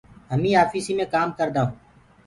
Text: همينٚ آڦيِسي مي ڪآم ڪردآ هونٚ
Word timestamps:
همينٚ 0.31 0.57
آڦيِسي 0.61 0.93
مي 0.97 1.05
ڪآم 1.13 1.27
ڪردآ 1.37 1.61
هونٚ 1.65 1.77